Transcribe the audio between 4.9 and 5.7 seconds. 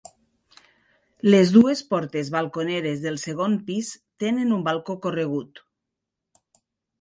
corregut.